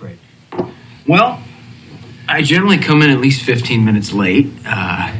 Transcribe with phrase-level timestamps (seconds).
[0.00, 0.18] Great.
[1.06, 1.42] Well,
[2.26, 4.46] I generally come in at least 15 minutes late.
[4.64, 5.12] Uh,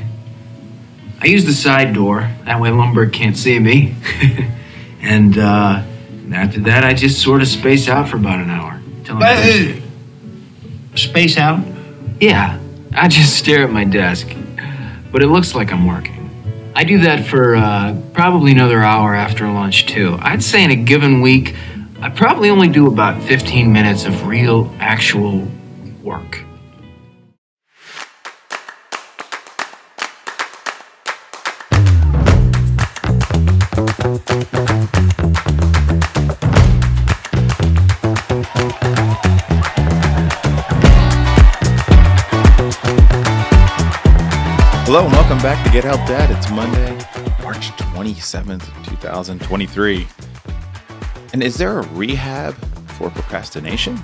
[1.20, 2.30] I use the side door.
[2.44, 3.94] That way Lumbergh can't see me.
[5.02, 5.82] and uh,
[6.32, 8.80] after that, I just sort of space out for about an hour.
[9.10, 9.74] Uh,
[10.96, 11.62] space out?
[12.20, 12.58] yeah,
[12.92, 14.28] I just stare at my desk.
[15.12, 16.16] But it looks like I'm working.
[16.74, 20.16] I do that for uh, probably another hour after lunch, too.
[20.22, 21.54] I'd say in a given week,
[22.02, 25.46] I probably only do about 15 minutes of real, actual
[26.02, 26.36] work.
[44.86, 46.30] Hello and welcome back to Get Help Dad.
[46.30, 46.94] It's Monday,
[47.42, 50.08] March 27th, 2023.
[51.32, 52.54] And is there a rehab
[52.92, 53.96] for procrastination?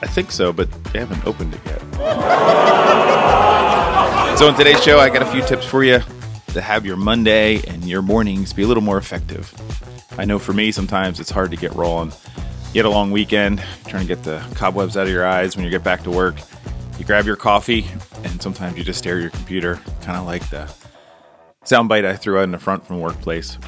[0.00, 1.80] I think so, but they haven't opened it yet.
[4.38, 6.00] so, in today's show, I got a few tips for you
[6.48, 9.54] to have your Monday and your mornings be a little more effective.
[10.18, 12.10] I know for me, sometimes it's hard to get rolling.
[12.68, 15.64] You get a long weekend, trying to get the cobwebs out of your eyes when
[15.64, 16.36] you get back to work.
[16.98, 17.86] You grab your coffee,
[18.24, 20.72] and sometimes you just stare at your computer, kind of like the
[21.64, 23.58] soundbite I threw out in the front from workplace.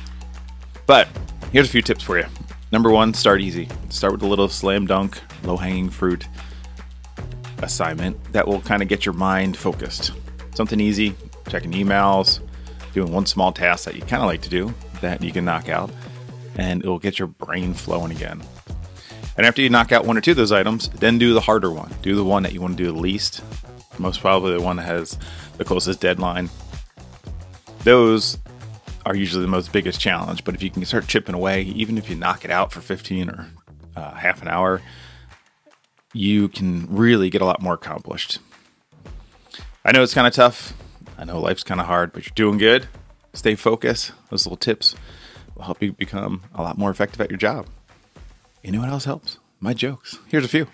[0.91, 1.07] But
[1.53, 2.25] here's a few tips for you.
[2.73, 3.69] Number one, start easy.
[3.91, 6.27] Start with a little slam dunk, low hanging fruit
[7.63, 10.11] assignment that will kind of get your mind focused.
[10.53, 11.15] Something easy,
[11.49, 12.41] checking emails,
[12.93, 15.69] doing one small task that you kind of like to do that you can knock
[15.69, 15.93] out,
[16.57, 18.43] and it will get your brain flowing again.
[19.37, 21.71] And after you knock out one or two of those items, then do the harder
[21.71, 21.95] one.
[22.03, 23.45] Do the one that you want to do the least.
[24.01, 25.17] Most probably the one that has
[25.57, 26.51] the closest deadline.
[27.85, 28.39] Those
[29.11, 30.45] are usually the most biggest challenge.
[30.45, 33.29] But if you can start chipping away, even if you knock it out for 15
[33.29, 33.47] or
[33.97, 34.81] uh, half an hour,
[36.13, 38.39] you can really get a lot more accomplished.
[39.85, 40.75] I know it's kind of tough.
[41.19, 42.87] I know life's kind of hard, but you're doing good.
[43.35, 44.13] Stay focused.
[44.31, 44.95] Those little tips
[45.57, 47.67] will help you become a lot more effective at your job.
[48.63, 49.39] You know what else helps?
[49.59, 50.19] My jokes.
[50.29, 50.69] Here's a few.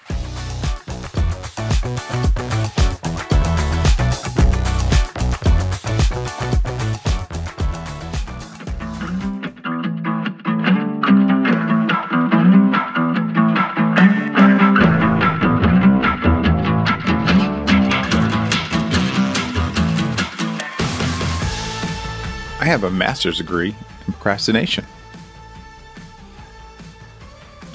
[22.67, 23.77] I have a master's degree
[24.09, 24.85] in procrastination.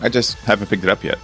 [0.02, 1.18] I just haven't picked it up yet.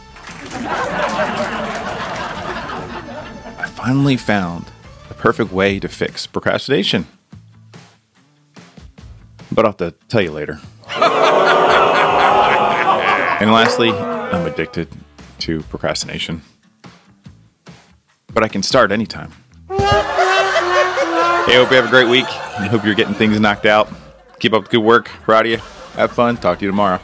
[3.60, 4.72] I finally found
[5.10, 7.08] the perfect way to fix procrastination.
[9.52, 10.62] But I'll have to tell you later.
[13.42, 14.88] and lastly, I'm addicted
[15.40, 16.42] to procrastination.
[18.34, 19.34] But I can start anytime.
[21.48, 22.26] Hey, hope you have a great week.
[22.26, 23.88] I hope you're getting things knocked out.
[24.40, 25.08] Keep up the good work.
[25.08, 25.58] Proud of you.
[25.94, 26.36] Have fun.
[26.36, 27.00] Talk to you tomorrow.